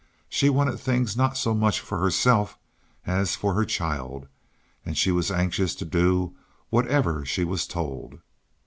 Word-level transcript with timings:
She 0.29 0.49
wanted 0.49 0.79
things 0.79 1.15
not 1.15 1.37
so 1.37 1.53
much 1.53 1.79
for 1.79 1.99
herself 1.99 2.57
as 3.05 3.35
for 3.35 3.53
her 3.53 3.63
child, 3.65 4.27
and 4.83 4.97
she 4.97 5.11
was 5.11 5.29
anxious 5.29 5.75
to 5.75 5.85
do 5.85 6.35
whatever 6.71 7.23
she 7.23 7.43
was 7.43 7.67
told. 7.67 8.19